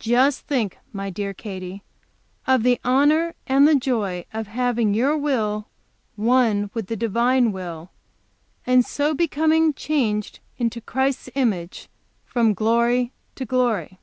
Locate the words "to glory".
13.36-14.00